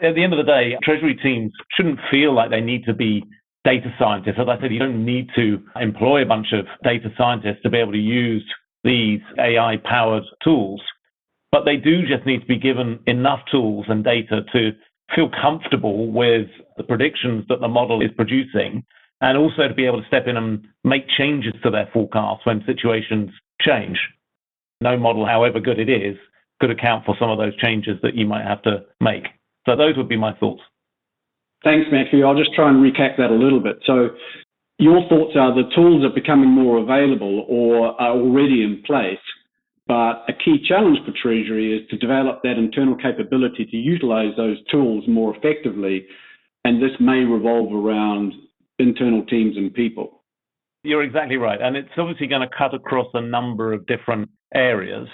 At 0.00 0.14
the 0.14 0.24
end 0.24 0.32
of 0.32 0.38
the 0.38 0.50
day, 0.50 0.76
Treasury 0.82 1.14
teams 1.14 1.52
shouldn't 1.76 2.00
feel 2.10 2.34
like 2.34 2.50
they 2.50 2.62
need 2.62 2.84
to 2.86 2.94
be 2.94 3.22
data 3.64 3.94
scientists. 3.98 4.38
As 4.38 4.48
I 4.48 4.60
said, 4.60 4.72
you 4.72 4.78
don't 4.78 5.04
need 5.04 5.28
to 5.36 5.62
employ 5.76 6.22
a 6.22 6.26
bunch 6.26 6.48
of 6.52 6.66
data 6.82 7.10
scientists 7.16 7.62
to 7.62 7.70
be 7.70 7.78
able 7.78 7.92
to 7.92 7.98
use 7.98 8.44
these 8.82 9.20
AI 9.38 9.76
powered 9.84 10.24
tools, 10.42 10.82
but 11.52 11.64
they 11.64 11.76
do 11.76 12.06
just 12.06 12.26
need 12.26 12.40
to 12.40 12.46
be 12.46 12.58
given 12.58 12.98
enough 13.06 13.40
tools 13.50 13.84
and 13.88 14.02
data 14.02 14.40
to 14.52 14.72
feel 15.14 15.28
comfortable 15.40 16.10
with 16.10 16.48
the 16.78 16.82
predictions 16.82 17.44
that 17.48 17.60
the 17.60 17.68
model 17.68 18.00
is 18.00 18.10
producing 18.16 18.82
and 19.20 19.38
also 19.38 19.68
to 19.68 19.74
be 19.74 19.86
able 19.86 20.00
to 20.00 20.08
step 20.08 20.26
in 20.26 20.36
and 20.36 20.66
make 20.84 21.06
changes 21.16 21.52
to 21.62 21.70
their 21.70 21.88
forecasts 21.92 22.44
when 22.44 22.64
situations 22.66 23.30
change. 23.60 23.98
No 24.82 24.96
model, 24.96 25.26
however 25.26 25.60
good 25.60 25.78
it 25.78 25.88
is, 25.88 26.16
could 26.60 26.70
account 26.70 27.04
for 27.04 27.16
some 27.18 27.30
of 27.30 27.38
those 27.38 27.56
changes 27.56 27.98
that 28.02 28.14
you 28.14 28.26
might 28.26 28.44
have 28.44 28.62
to 28.62 28.84
make. 29.00 29.26
So 29.68 29.76
those 29.76 29.96
would 29.96 30.08
be 30.08 30.16
my 30.16 30.34
thoughts. 30.34 30.62
Thanks, 31.64 31.86
Matthew. 31.92 32.24
I'll 32.24 32.36
just 32.36 32.54
try 32.54 32.68
and 32.68 32.82
recap 32.82 33.16
that 33.18 33.30
a 33.30 33.34
little 33.34 33.60
bit. 33.60 33.78
So 33.86 34.10
your 34.78 35.08
thoughts 35.08 35.36
are 35.36 35.54
the 35.54 35.70
tools 35.74 36.04
are 36.04 36.12
becoming 36.14 36.48
more 36.48 36.78
available 36.78 37.46
or 37.48 38.00
are 38.00 38.16
already 38.16 38.64
in 38.64 38.82
place, 38.84 39.22
but 39.86 40.24
a 40.28 40.32
key 40.44 40.64
challenge 40.66 40.98
for 41.06 41.12
Treasury 41.22 41.78
is 41.78 41.88
to 41.90 41.96
develop 41.98 42.42
that 42.42 42.58
internal 42.58 42.96
capability 42.96 43.64
to 43.66 43.76
utilize 43.76 44.34
those 44.36 44.56
tools 44.70 45.04
more 45.06 45.36
effectively, 45.36 46.06
and 46.64 46.82
this 46.82 46.92
may 46.98 47.20
revolve 47.20 47.72
around 47.72 48.32
internal 48.78 49.24
teams 49.26 49.56
and 49.56 49.72
people. 49.72 50.22
You're 50.84 51.04
exactly 51.04 51.36
right. 51.36 51.60
And 51.60 51.76
it's 51.76 51.88
obviously 51.96 52.26
going 52.26 52.40
to 52.40 52.56
cut 52.56 52.74
across 52.74 53.06
a 53.14 53.20
number 53.20 53.72
of 53.72 53.86
different 53.86 54.28
areas. 54.54 55.08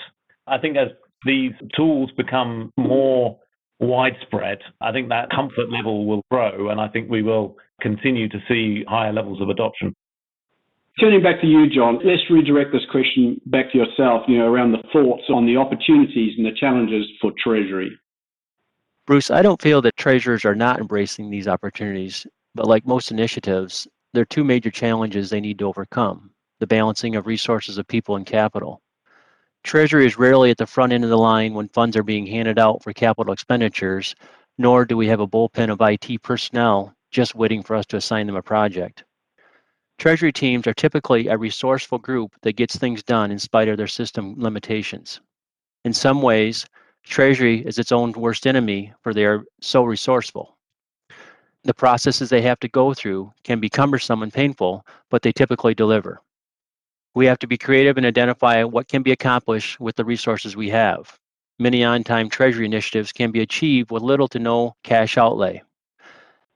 I 0.46 0.58
think 0.58 0.76
as 0.76 0.88
these 1.24 1.52
tools 1.76 2.10
become 2.16 2.72
more 2.76 3.38
widespread, 3.80 4.58
I 4.80 4.92
think 4.92 5.08
that 5.08 5.30
comfort 5.30 5.70
level 5.70 6.06
will 6.06 6.22
grow, 6.30 6.70
and 6.70 6.80
I 6.80 6.88
think 6.88 7.10
we 7.10 7.22
will 7.22 7.56
continue 7.80 8.28
to 8.28 8.38
see 8.48 8.84
higher 8.88 9.12
levels 9.12 9.40
of 9.40 9.48
adoption. 9.48 9.94
Turning 11.00 11.22
back 11.22 11.40
to 11.40 11.46
you, 11.46 11.68
John, 11.70 12.00
let's 12.04 12.28
redirect 12.28 12.72
this 12.72 12.84
question 12.90 13.40
back 13.46 13.70
to 13.70 13.78
yourself, 13.78 14.22
you 14.26 14.38
know, 14.38 14.46
around 14.46 14.72
the 14.72 14.82
thoughts 14.92 15.22
on 15.28 15.46
the 15.46 15.56
opportunities 15.56 16.34
and 16.36 16.44
the 16.44 16.58
challenges 16.58 17.06
for 17.20 17.30
Treasury. 17.42 17.96
Bruce, 19.06 19.30
I 19.30 19.42
don't 19.42 19.62
feel 19.62 19.80
that 19.82 19.96
treasurers 19.96 20.44
are 20.44 20.56
not 20.56 20.80
embracing 20.80 21.30
these 21.30 21.46
opportunities. 21.46 22.26
But 22.54 22.66
like 22.66 22.86
most 22.86 23.12
initiatives, 23.12 23.86
there 24.12 24.22
are 24.22 24.26
two 24.26 24.42
major 24.42 24.70
challenges 24.70 25.30
they 25.30 25.40
need 25.40 25.60
to 25.60 25.66
overcome 25.66 26.32
the 26.58 26.66
balancing 26.66 27.14
of 27.14 27.28
resources 27.28 27.78
of 27.78 27.86
people 27.86 28.16
and 28.16 28.26
capital. 28.26 28.82
Treasury 29.68 30.06
is 30.06 30.16
rarely 30.16 30.50
at 30.50 30.56
the 30.56 30.66
front 30.66 30.94
end 30.94 31.04
of 31.04 31.10
the 31.10 31.18
line 31.18 31.52
when 31.52 31.68
funds 31.68 31.94
are 31.94 32.02
being 32.02 32.26
handed 32.26 32.58
out 32.58 32.82
for 32.82 32.94
capital 32.94 33.34
expenditures, 33.34 34.14
nor 34.56 34.86
do 34.86 34.96
we 34.96 35.06
have 35.08 35.20
a 35.20 35.26
bullpen 35.26 35.70
of 35.70 35.82
IT 35.82 36.22
personnel 36.22 36.94
just 37.10 37.34
waiting 37.34 37.62
for 37.62 37.76
us 37.76 37.84
to 37.84 37.98
assign 37.98 38.26
them 38.26 38.36
a 38.36 38.40
project. 38.40 39.04
Treasury 39.98 40.32
teams 40.32 40.66
are 40.66 40.72
typically 40.72 41.28
a 41.28 41.36
resourceful 41.36 41.98
group 41.98 42.34
that 42.40 42.56
gets 42.56 42.76
things 42.76 43.02
done 43.02 43.30
in 43.30 43.38
spite 43.38 43.68
of 43.68 43.76
their 43.76 43.86
system 43.86 44.34
limitations. 44.38 45.20
In 45.84 45.92
some 45.92 46.22
ways, 46.22 46.64
Treasury 47.04 47.58
is 47.66 47.78
its 47.78 47.92
own 47.92 48.12
worst 48.12 48.46
enemy 48.46 48.94
for 49.02 49.12
they 49.12 49.26
are 49.26 49.44
so 49.60 49.84
resourceful 49.84 50.56
the 51.64 51.74
processes 51.74 52.30
they 52.30 52.40
have 52.40 52.58
to 52.60 52.68
go 52.68 52.94
through 52.94 53.30
can 53.44 53.60
be 53.60 53.68
cumbersome 53.68 54.22
and 54.22 54.32
painful, 54.32 54.86
but 55.10 55.20
they 55.20 55.32
typically 55.32 55.74
deliver. 55.74 56.22
We 57.14 57.26
have 57.26 57.38
to 57.40 57.46
be 57.46 57.58
creative 57.58 57.96
and 57.96 58.06
identify 58.06 58.62
what 58.64 58.88
can 58.88 59.02
be 59.02 59.12
accomplished 59.12 59.80
with 59.80 59.96
the 59.96 60.04
resources 60.04 60.56
we 60.56 60.68
have. 60.70 61.18
Many 61.58 61.82
on 61.82 62.04
time 62.04 62.28
treasury 62.28 62.66
initiatives 62.66 63.12
can 63.12 63.32
be 63.32 63.40
achieved 63.40 63.90
with 63.90 64.02
little 64.02 64.28
to 64.28 64.38
no 64.38 64.74
cash 64.84 65.18
outlay. 65.18 65.62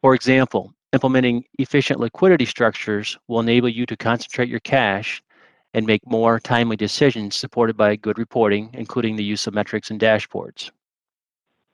For 0.00 0.14
example, 0.14 0.72
implementing 0.92 1.44
efficient 1.58 1.98
liquidity 1.98 2.44
structures 2.44 3.18
will 3.26 3.40
enable 3.40 3.68
you 3.68 3.86
to 3.86 3.96
concentrate 3.96 4.48
your 4.48 4.60
cash 4.60 5.22
and 5.74 5.86
make 5.86 6.06
more 6.06 6.38
timely 6.38 6.76
decisions 6.76 7.34
supported 7.34 7.76
by 7.76 7.96
good 7.96 8.18
reporting, 8.18 8.70
including 8.74 9.16
the 9.16 9.24
use 9.24 9.46
of 9.46 9.54
metrics 9.54 9.90
and 9.90 9.98
dashboards. 9.98 10.70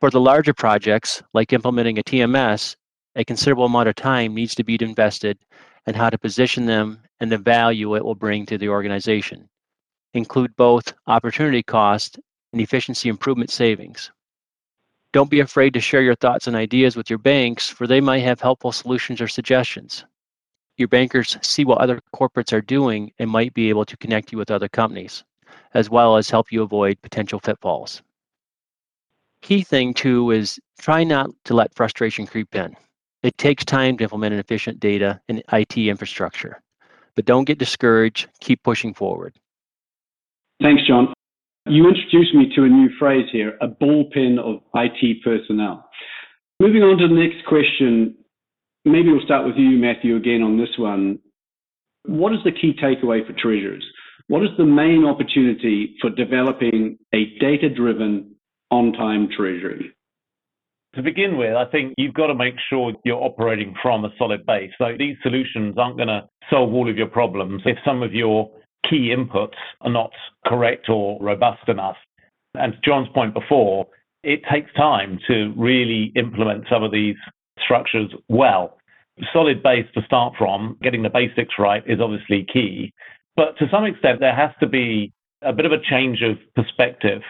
For 0.00 0.10
the 0.10 0.20
larger 0.20 0.54
projects, 0.54 1.22
like 1.34 1.52
implementing 1.52 1.98
a 1.98 2.02
TMS, 2.02 2.76
a 3.16 3.24
considerable 3.24 3.64
amount 3.64 3.88
of 3.88 3.96
time 3.96 4.34
needs 4.34 4.54
to 4.54 4.64
be 4.64 4.78
invested 4.80 5.38
in 5.86 5.94
how 5.94 6.08
to 6.08 6.16
position 6.16 6.66
them 6.66 7.00
and 7.20 7.30
the 7.30 7.38
value 7.38 7.96
it 7.96 8.04
will 8.04 8.14
bring 8.14 8.46
to 8.46 8.58
the 8.58 8.68
organization. 8.68 9.48
Include 10.14 10.56
both 10.56 10.94
opportunity 11.06 11.62
cost 11.62 12.18
and 12.52 12.62
efficiency 12.62 13.08
improvement 13.08 13.50
savings. 13.50 14.10
Don't 15.12 15.30
be 15.30 15.40
afraid 15.40 15.72
to 15.74 15.80
share 15.80 16.02
your 16.02 16.14
thoughts 16.14 16.46
and 16.46 16.56
ideas 16.56 16.96
with 16.96 17.08
your 17.08 17.18
banks, 17.18 17.68
for 17.68 17.86
they 17.86 18.00
might 18.00 18.18
have 18.20 18.40
helpful 18.40 18.72
solutions 18.72 19.20
or 19.20 19.28
suggestions. 19.28 20.04
Your 20.76 20.88
bankers 20.88 21.36
see 21.42 21.64
what 21.64 21.78
other 21.78 22.00
corporates 22.14 22.52
are 22.52 22.60
doing 22.60 23.12
and 23.18 23.30
might 23.30 23.54
be 23.54 23.68
able 23.68 23.84
to 23.86 23.96
connect 23.96 24.32
you 24.32 24.38
with 24.38 24.50
other 24.50 24.68
companies, 24.68 25.24
as 25.74 25.90
well 25.90 26.16
as 26.16 26.30
help 26.30 26.52
you 26.52 26.62
avoid 26.62 27.00
potential 27.02 27.40
pitfalls. 27.40 28.02
Key 29.40 29.62
thing, 29.62 29.94
too, 29.94 30.30
is 30.30 30.60
try 30.78 31.04
not 31.04 31.30
to 31.44 31.54
let 31.54 31.74
frustration 31.74 32.26
creep 32.26 32.54
in. 32.54 32.76
It 33.22 33.36
takes 33.38 33.64
time 33.64 33.96
to 33.96 34.04
implement 34.04 34.34
an 34.34 34.40
efficient 34.40 34.78
data 34.78 35.20
and 35.28 35.42
IT 35.52 35.76
infrastructure, 35.76 36.60
but 37.14 37.24
don't 37.24 37.44
get 37.44 37.58
discouraged. 37.58 38.28
Keep 38.40 38.62
pushing 38.62 38.94
forward. 38.94 39.34
Thanks, 40.62 40.82
John. 40.86 41.12
You 41.66 41.86
introduced 41.86 42.34
me 42.34 42.50
to 42.56 42.64
a 42.64 42.68
new 42.68 42.88
phrase 42.98 43.26
here, 43.30 43.58
a 43.60 43.68
bullpen 43.68 44.38
of 44.38 44.62
IT 44.74 45.22
personnel. 45.22 45.88
Moving 46.60 46.82
on 46.82 46.96
to 46.98 47.06
the 47.06 47.14
next 47.14 47.46
question, 47.46 48.14
maybe 48.84 49.10
we'll 49.10 49.24
start 49.24 49.46
with 49.46 49.56
you, 49.56 49.78
Matthew, 49.78 50.16
again 50.16 50.42
on 50.42 50.56
this 50.58 50.76
one. 50.78 51.18
What 52.06 52.32
is 52.32 52.38
the 52.44 52.52
key 52.52 52.72
takeaway 52.82 53.26
for 53.26 53.34
treasurers? 53.34 53.84
What 54.28 54.42
is 54.42 54.50
the 54.56 54.64
main 54.64 55.04
opportunity 55.04 55.94
for 56.00 56.10
developing 56.10 56.98
a 57.14 57.36
data 57.38 57.68
driven 57.68 58.34
on 58.70 58.92
time 58.92 59.28
treasury? 59.34 59.92
To 60.94 61.02
begin 61.02 61.36
with, 61.36 61.54
I 61.54 61.66
think 61.66 61.94
you've 61.96 62.14
got 62.14 62.28
to 62.28 62.34
make 62.34 62.54
sure 62.70 62.92
you're 63.04 63.22
operating 63.22 63.74
from 63.82 64.04
a 64.04 64.10
solid 64.18 64.44
base. 64.46 64.70
So 64.78 64.86
these 64.98 65.16
solutions 65.22 65.76
aren't 65.78 65.96
going 65.96 66.08
to 66.08 66.22
solve 66.50 66.72
all 66.72 66.88
of 66.88 66.96
your 66.96 67.06
problems 67.06 67.62
if 67.64 67.78
some 67.84 68.02
of 68.02 68.12
your 68.12 68.50
key 68.88 69.14
inputs 69.14 69.56
are 69.80 69.90
not 69.90 70.10
correct 70.46 70.88
or 70.88 71.18
robust 71.20 71.68
enough. 71.68 71.96
And 72.54 72.72
to 72.72 72.78
John's 72.84 73.08
point 73.14 73.34
before, 73.34 73.86
it 74.22 74.42
takes 74.50 74.72
time 74.74 75.18
to 75.28 75.52
really 75.56 76.12
implement 76.16 76.64
some 76.70 76.82
of 76.82 76.92
these 76.92 77.16
structures 77.62 78.12
well. 78.28 78.78
Solid 79.32 79.62
base 79.62 79.86
to 79.94 80.02
start 80.02 80.34
from, 80.38 80.76
getting 80.82 81.02
the 81.02 81.10
basics 81.10 81.54
right 81.58 81.82
is 81.86 82.00
obviously 82.00 82.46
key. 82.52 82.92
But 83.36 83.56
to 83.58 83.68
some 83.70 83.84
extent, 83.84 84.20
there 84.20 84.34
has 84.34 84.50
to 84.60 84.66
be 84.66 85.12
a 85.42 85.52
bit 85.52 85.66
of 85.66 85.72
a 85.72 85.80
change 85.80 86.22
of 86.22 86.38
perspective 86.54 87.22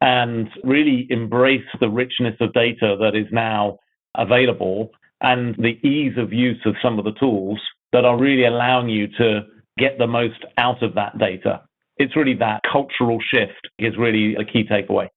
and 0.00 0.48
really 0.62 1.06
embrace 1.10 1.66
the 1.80 1.88
richness 1.88 2.36
of 2.40 2.52
data 2.52 2.96
that 3.00 3.16
is 3.16 3.26
now 3.32 3.78
available 4.16 4.90
and 5.20 5.56
the 5.56 5.78
ease 5.86 6.16
of 6.16 6.32
use 6.32 6.60
of 6.64 6.76
some 6.80 6.98
of 6.98 7.04
the 7.04 7.12
tools 7.18 7.60
that 7.92 8.04
are 8.04 8.18
really 8.18 8.44
allowing 8.44 8.88
you 8.88 9.08
to 9.18 9.40
get 9.78 9.98
the 9.98 10.06
most 10.06 10.44
out 10.56 10.82
of 10.82 10.94
that 10.94 11.18
data. 11.18 11.62
It's 11.96 12.16
really 12.16 12.34
that 12.34 12.60
cultural 12.70 13.18
shift 13.32 13.68
is 13.78 13.96
really 13.96 14.34
a 14.36 14.44
key 14.44 14.64
takeaway. 14.64 15.08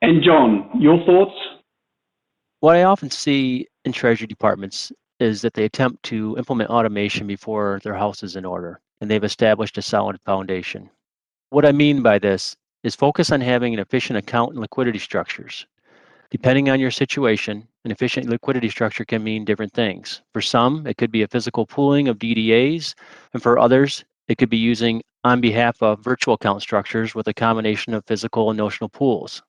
And 0.00 0.22
John, 0.22 0.68
your 0.78 1.04
thoughts? 1.04 1.36
What 2.60 2.76
I 2.76 2.84
often 2.84 3.10
see 3.10 3.66
in 3.84 3.92
treasury 3.92 4.26
departments 4.26 4.92
is 5.20 5.42
that 5.42 5.54
they 5.54 5.64
attempt 5.64 6.02
to 6.04 6.36
implement 6.36 6.70
automation 6.70 7.26
before 7.26 7.80
their 7.84 7.94
house 7.94 8.22
is 8.22 8.34
in 8.34 8.44
order 8.44 8.80
and 9.00 9.10
they've 9.10 9.24
established 9.24 9.78
a 9.78 9.82
solid 9.82 10.20
foundation. 10.20 10.88
What 11.50 11.66
I 11.66 11.72
mean 11.72 12.02
by 12.02 12.18
this 12.18 12.56
is 12.82 12.94
focus 12.96 13.30
on 13.30 13.40
having 13.40 13.74
an 13.74 13.80
efficient 13.80 14.16
account 14.16 14.52
and 14.52 14.60
liquidity 14.60 14.98
structures. 14.98 15.66
Depending 16.30 16.70
on 16.70 16.80
your 16.80 16.90
situation, 16.90 17.66
an 17.84 17.90
efficient 17.90 18.28
liquidity 18.28 18.68
structure 18.68 19.04
can 19.04 19.24
mean 19.24 19.44
different 19.44 19.72
things. 19.72 20.22
For 20.32 20.40
some, 20.40 20.86
it 20.86 20.96
could 20.96 21.10
be 21.10 21.22
a 21.22 21.28
physical 21.28 21.66
pooling 21.66 22.08
of 22.08 22.18
DDAs, 22.18 22.94
and 23.32 23.42
for 23.42 23.58
others, 23.58 24.04
it 24.28 24.38
could 24.38 24.50
be 24.50 24.56
using 24.56 25.02
on 25.24 25.40
behalf 25.40 25.82
of 25.82 26.00
virtual 26.00 26.34
account 26.34 26.62
structures 26.62 27.14
with 27.14 27.28
a 27.28 27.34
combination 27.34 27.94
of 27.94 28.04
physical 28.06 28.50
and 28.50 28.56
notional 28.56 28.88
pools. 28.88 29.42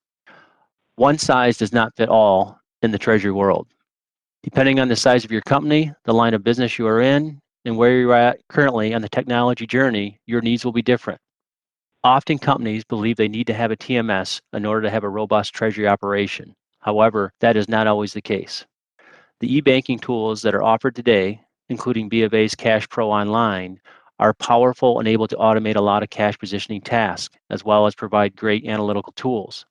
One 0.96 1.18
size 1.18 1.58
does 1.58 1.74
not 1.74 1.96
fit 1.96 2.10
all 2.10 2.60
in 2.82 2.92
the 2.92 3.00
treasury 3.00 3.32
world. 3.32 3.68
Depending 4.44 4.80
on 4.80 4.88
the 4.88 4.96
size 4.96 5.24
of 5.24 5.32
your 5.32 5.42
company, 5.42 5.94
the 6.06 6.14
line 6.14 6.34
of 6.34 6.44
business 6.44 6.78
you 6.78 6.88
are 6.88 7.02
in, 7.02 7.40
and 7.66 7.78
where 7.78 7.98
you're 7.98 8.14
at 8.14 8.40
currently 8.50 8.94
on 8.94 9.02
the 9.02 9.10
technology 9.10 9.66
journey, 9.66 10.20
your 10.26 10.42
needs 10.42 10.66
will 10.66 10.74
be 10.74 10.82
different. 10.82 11.20
Often 12.04 12.40
companies 12.40 12.84
believe 12.84 13.16
they 13.16 13.30
need 13.30 13.48
to 13.48 13.54
have 13.54 13.72
a 13.72 13.78
TMS 13.78 14.42
in 14.52 14.66
order 14.66 14.82
to 14.82 14.90
have 14.90 15.06
a 15.06 15.10
robust 15.10 15.54
treasury 15.54 15.88
operation. 15.88 16.54
However, 16.84 17.34
that 17.40 17.56
is 17.56 17.70
not 17.70 17.88
always 17.88 18.14
the 18.14 18.22
case. 18.22 18.66
The 19.40 19.56
e-banking 19.56 20.00
tools 20.00 20.42
that 20.42 20.54
are 20.54 20.64
offered 20.64 20.96
today, 20.96 21.42
including 21.70 22.10
BofA's 22.10 22.56
CashPro 22.56 23.06
Online, 23.06 23.80
are 24.20 24.34
powerful 24.34 25.00
and 25.00 25.08
able 25.08 25.28
to 25.28 25.36
automate 25.38 25.76
a 25.76 25.82
lot 25.82 26.04
of 26.04 26.10
cash 26.10 26.38
positioning 26.38 26.82
tasks, 26.82 27.36
as 27.50 27.64
well 27.66 27.88
as 27.88 27.96
provide 27.96 28.36
great 28.36 28.66
analytical 28.66 29.14
tools. 29.14 29.66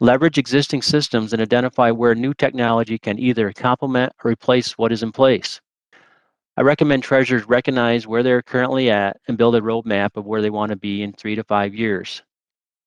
Leverage 0.00 0.36
existing 0.36 0.82
systems 0.82 1.32
and 1.32 1.40
identify 1.40 1.90
where 1.90 2.14
new 2.14 2.34
technology 2.34 2.98
can 2.98 3.18
either 3.18 3.52
complement 3.52 4.12
or 4.22 4.30
replace 4.30 4.76
what 4.76 4.92
is 4.92 5.02
in 5.02 5.10
place. 5.10 5.60
I 6.56 6.62
recommend 6.62 7.02
treasurers 7.02 7.48
recognize 7.48 8.06
where 8.06 8.22
they're 8.22 8.42
currently 8.42 8.90
at 8.90 9.16
and 9.28 9.38
build 9.38 9.54
a 9.54 9.60
roadmap 9.60 10.16
of 10.16 10.26
where 10.26 10.42
they 10.42 10.50
want 10.50 10.70
to 10.70 10.76
be 10.76 11.02
in 11.02 11.12
three 11.12 11.34
to 11.34 11.44
five 11.44 11.74
years. 11.74 12.22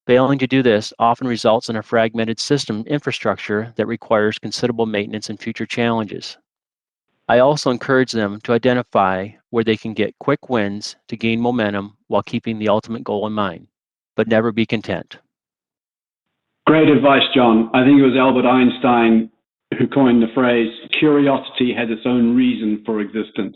Failing 0.08 0.40
to 0.40 0.48
do 0.48 0.64
this 0.64 0.92
often 1.00 1.28
results 1.28 1.70
in 1.70 1.76
a 1.76 1.84
fragmented 1.84 2.40
system 2.40 2.84
infrastructure 2.88 3.74
that 3.76 3.86
requires 3.86 4.40
considerable 4.40 4.86
maintenance 4.86 5.30
and 5.30 5.40
future 5.40 5.66
challenges. 5.66 6.38
I 7.28 7.40
also 7.40 7.70
encourage 7.70 8.12
them 8.12 8.40
to 8.42 8.54
identify 8.54 9.30
where 9.52 9.64
they 9.64 9.78
can 9.78 9.94
get 9.94 10.18
quick 10.20 10.50
wins 10.50 10.96
to 11.10 11.18
gain 11.18 11.40
momentum 11.40 11.98
while 12.08 12.24
keeping 12.24 12.58
the 12.58 12.70
ultimate 12.70 13.04
goal 13.04 13.28
in 13.28 13.34
mind, 13.34 13.68
but 14.16 14.28
never 14.28 14.52
be 14.52 14.66
content. 14.66 15.18
Great 16.66 16.90
advice, 16.90 17.24
John. 17.36 17.70
I 17.74 17.84
think 17.84 18.00
it 18.00 18.06
was 18.06 18.16
Albert 18.18 18.48
Einstein 18.48 19.30
who 19.78 19.88
coined 19.88 20.22
the 20.22 20.34
phrase, 20.34 20.72
curiosity 21.00 21.74
has 21.74 21.90
its 21.90 22.02
own 22.06 22.36
reason 22.36 22.82
for 22.86 23.02
existence. 23.02 23.56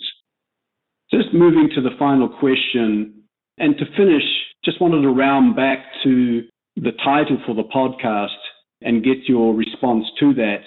Just 1.12 1.34
moving 1.34 1.70
to 1.76 1.82
the 1.82 1.96
final 1.98 2.30
question, 2.30 3.23
and 3.58 3.78
to 3.78 3.86
finish, 3.98 4.24
just 4.64 4.82
wanted 4.82 5.02
to 5.02 5.10
round 5.10 5.56
back 5.56 5.80
to 6.04 6.44
the 6.76 6.92
title 7.04 7.38
for 7.46 7.56
the 7.56 7.64
podcast 7.64 8.30
and 8.82 9.04
get 9.04 9.18
your 9.28 9.54
response 9.54 10.06
to 10.20 10.34
that. 10.36 10.62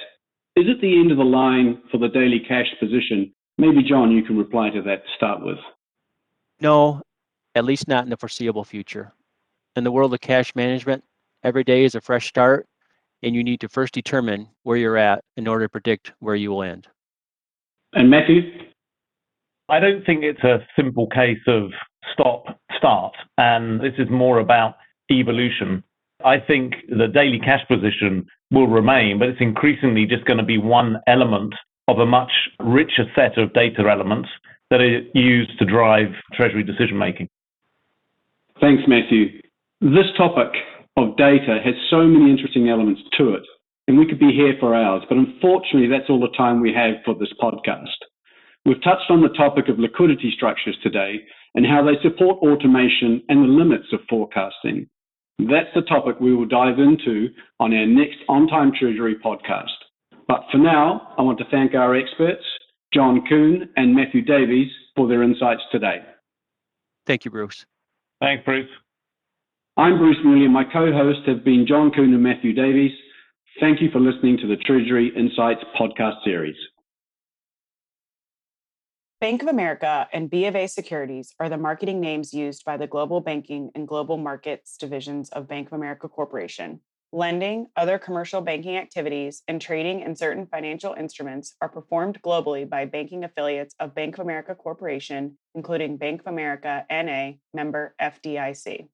Is 0.56 0.66
it 0.68 0.80
the 0.80 0.98
end 0.98 1.10
of 1.10 1.18
the 1.18 1.24
line 1.24 1.82
for 1.90 1.98
the 1.98 2.08
daily 2.08 2.40
cash 2.46 2.68
position? 2.80 3.32
Maybe, 3.58 3.82
John, 3.82 4.10
you 4.12 4.22
can 4.22 4.38
reply 4.38 4.70
to 4.70 4.82
that 4.82 5.04
to 5.04 5.10
start 5.16 5.44
with. 5.44 5.58
No, 6.60 7.02
at 7.54 7.64
least 7.64 7.88
not 7.88 8.04
in 8.04 8.10
the 8.10 8.16
foreseeable 8.16 8.64
future. 8.64 9.12
In 9.74 9.84
the 9.84 9.92
world 9.92 10.14
of 10.14 10.20
cash 10.20 10.54
management, 10.54 11.04
Every 11.46 11.62
day 11.62 11.84
is 11.84 11.94
a 11.94 12.00
fresh 12.00 12.26
start, 12.26 12.66
and 13.22 13.32
you 13.32 13.44
need 13.44 13.60
to 13.60 13.68
first 13.68 13.94
determine 13.94 14.48
where 14.64 14.76
you're 14.76 14.96
at 14.96 15.22
in 15.36 15.46
order 15.46 15.66
to 15.66 15.68
predict 15.68 16.12
where 16.18 16.34
you 16.34 16.50
will 16.50 16.64
end. 16.64 16.88
And 17.92 18.10
Matthew? 18.10 18.40
I 19.68 19.78
don't 19.78 20.04
think 20.04 20.24
it's 20.24 20.42
a 20.42 20.66
simple 20.74 21.06
case 21.06 21.38
of 21.46 21.70
stop, 22.12 22.58
start. 22.76 23.14
And 23.38 23.80
this 23.80 23.94
is 23.98 24.08
more 24.10 24.38
about 24.38 24.76
evolution. 25.10 25.82
I 26.24 26.38
think 26.38 26.74
the 26.88 27.08
daily 27.08 27.38
cash 27.38 27.66
position 27.68 28.26
will 28.50 28.68
remain, 28.68 29.18
but 29.18 29.28
it's 29.28 29.40
increasingly 29.40 30.06
just 30.06 30.24
going 30.24 30.38
to 30.38 30.44
be 30.44 30.58
one 30.58 30.96
element 31.06 31.54
of 31.88 31.98
a 31.98 32.06
much 32.06 32.32
richer 32.60 33.04
set 33.14 33.38
of 33.38 33.52
data 33.52 33.82
elements 33.90 34.28
that 34.70 34.80
are 34.80 35.00
used 35.14 35.58
to 35.58 35.64
drive 35.64 36.08
Treasury 36.32 36.64
decision 36.64 36.98
making. 36.98 37.28
Thanks, 38.60 38.82
Matthew. 38.88 39.40
This 39.80 40.06
topic 40.16 40.52
of 40.96 41.16
data 41.16 41.60
has 41.62 41.74
so 41.90 42.02
many 42.04 42.30
interesting 42.30 42.68
elements 42.68 43.02
to 43.18 43.34
it, 43.34 43.42
and 43.86 43.98
we 43.98 44.06
could 44.06 44.18
be 44.18 44.32
here 44.32 44.54
for 44.58 44.74
hours, 44.74 45.02
but 45.08 45.18
unfortunately, 45.18 45.88
that's 45.88 46.08
all 46.08 46.20
the 46.20 46.34
time 46.36 46.60
we 46.60 46.72
have 46.72 46.94
for 47.04 47.14
this 47.14 47.32
podcast. 47.40 48.00
We've 48.64 48.82
touched 48.82 49.10
on 49.10 49.20
the 49.20 49.36
topic 49.36 49.68
of 49.68 49.78
liquidity 49.78 50.32
structures 50.34 50.76
today 50.82 51.20
and 51.56 51.66
how 51.66 51.82
they 51.82 52.00
support 52.02 52.38
automation 52.42 53.22
and 53.28 53.42
the 53.42 53.52
limits 53.52 53.86
of 53.92 54.00
forecasting. 54.08 54.86
That's 55.38 55.72
the 55.74 55.82
topic 55.82 56.20
we 56.20 56.34
will 56.34 56.46
dive 56.46 56.78
into 56.78 57.28
on 57.58 57.74
our 57.74 57.86
next 57.86 58.18
On 58.28 58.46
Time 58.46 58.72
Treasury 58.78 59.16
podcast. 59.24 59.74
But 60.28 60.44
for 60.52 60.58
now, 60.58 61.14
I 61.18 61.22
want 61.22 61.38
to 61.38 61.44
thank 61.50 61.74
our 61.74 61.94
experts, 61.96 62.44
John 62.92 63.24
Coon 63.28 63.68
and 63.76 63.94
Matthew 63.94 64.22
Davies, 64.22 64.70
for 64.94 65.08
their 65.08 65.22
insights 65.22 65.62
today. 65.72 65.98
Thank 67.06 67.24
you, 67.24 67.30
Bruce. 67.30 67.66
Thanks, 68.20 68.44
Bruce. 68.44 68.68
I'm 69.76 69.98
Bruce 69.98 70.16
Meuli, 70.24 70.44
and 70.44 70.54
my 70.54 70.64
co-hosts 70.64 71.22
have 71.26 71.44
been 71.44 71.66
John 71.68 71.90
Coon 71.90 72.14
and 72.14 72.22
Matthew 72.22 72.54
Davies. 72.54 72.92
Thank 73.60 73.80
you 73.80 73.90
for 73.90 74.00
listening 74.00 74.38
to 74.38 74.46
the 74.46 74.56
Treasury 74.56 75.12
Insights 75.16 75.60
podcast 75.78 76.24
series. 76.24 76.56
Bank 79.18 79.40
of 79.40 79.48
America 79.48 80.06
and 80.12 80.30
BofA 80.30 80.68
Securities 80.68 81.34
are 81.40 81.48
the 81.48 81.56
marketing 81.56 82.00
names 82.00 82.34
used 82.34 82.66
by 82.66 82.76
the 82.76 82.86
Global 82.86 83.22
Banking 83.22 83.70
and 83.74 83.88
Global 83.88 84.18
Markets 84.18 84.76
divisions 84.76 85.30
of 85.30 85.48
Bank 85.48 85.68
of 85.68 85.72
America 85.72 86.06
Corporation. 86.06 86.80
Lending, 87.12 87.68
other 87.76 87.98
commercial 87.98 88.42
banking 88.42 88.76
activities, 88.76 89.42
and 89.48 89.58
trading 89.58 90.00
in 90.00 90.16
certain 90.16 90.44
financial 90.44 90.92
instruments 90.92 91.54
are 91.62 91.68
performed 91.70 92.20
globally 92.20 92.68
by 92.68 92.84
banking 92.84 93.24
affiliates 93.24 93.74
of 93.80 93.94
Bank 93.94 94.18
of 94.18 94.20
America 94.20 94.54
Corporation, 94.54 95.38
including 95.54 95.96
Bank 95.96 96.20
of 96.20 96.26
America 96.26 96.84
NA, 96.90 97.38
member 97.54 97.94
FDIC. 97.98 98.88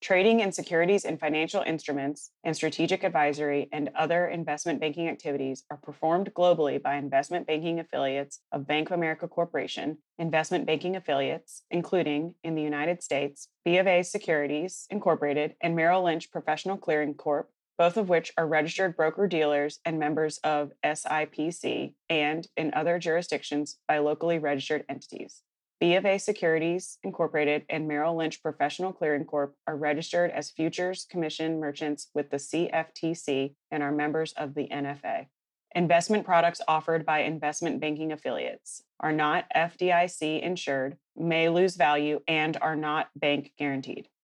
Trading 0.00 0.40
in 0.40 0.50
securities 0.50 1.04
and 1.04 1.20
financial 1.20 1.60
instruments 1.60 2.30
and 2.42 2.56
strategic 2.56 3.04
advisory 3.04 3.68
and 3.70 3.90
other 3.94 4.28
investment 4.28 4.80
banking 4.80 5.08
activities 5.08 5.64
are 5.70 5.76
performed 5.76 6.32
globally 6.32 6.82
by 6.82 6.94
investment 6.96 7.46
banking 7.46 7.78
affiliates 7.78 8.40
of 8.50 8.66
Bank 8.66 8.88
of 8.88 8.96
America 8.96 9.28
Corporation, 9.28 9.98
investment 10.18 10.64
banking 10.64 10.96
affiliates, 10.96 11.64
including 11.70 12.34
in 12.42 12.54
the 12.54 12.62
United 12.62 13.02
States, 13.02 13.48
B 13.62 13.76
of 13.76 13.86
A 13.86 14.02
Securities 14.02 14.86
Incorporated 14.88 15.54
and 15.60 15.76
Merrill 15.76 16.04
Lynch 16.04 16.30
Professional 16.30 16.78
Clearing 16.78 17.12
Corp, 17.12 17.50
both 17.76 17.98
of 17.98 18.08
which 18.08 18.32
are 18.38 18.48
registered 18.48 18.96
broker 18.96 19.28
dealers 19.28 19.80
and 19.84 19.98
members 19.98 20.38
of 20.38 20.72
SIPC, 20.82 21.92
and 22.08 22.48
in 22.56 22.72
other 22.72 22.98
jurisdictions 22.98 23.76
by 23.86 23.98
locally 23.98 24.38
registered 24.38 24.86
entities. 24.88 25.42
B 25.80 25.94
of 25.94 26.04
A 26.04 26.18
Securities 26.18 26.98
Incorporated 27.02 27.64
and 27.70 27.88
Merrill 27.88 28.14
Lynch 28.14 28.42
Professional 28.42 28.92
Clearing 28.92 29.24
Corp 29.24 29.54
are 29.66 29.78
registered 29.78 30.30
as 30.30 30.50
futures 30.50 31.06
commission 31.10 31.58
merchants 31.58 32.08
with 32.14 32.28
the 32.28 32.36
CFTC 32.36 33.54
and 33.70 33.82
are 33.82 33.90
members 33.90 34.34
of 34.34 34.54
the 34.54 34.68
NFA. 34.68 35.28
Investment 35.74 36.26
products 36.26 36.60
offered 36.68 37.06
by 37.06 37.20
investment 37.20 37.80
banking 37.80 38.12
affiliates 38.12 38.82
are 38.98 39.12
not 39.12 39.46
FDIC 39.56 40.42
insured, 40.42 40.98
may 41.16 41.48
lose 41.48 41.76
value, 41.76 42.20
and 42.28 42.58
are 42.60 42.76
not 42.76 43.08
bank 43.16 43.52
guaranteed. 43.56 44.10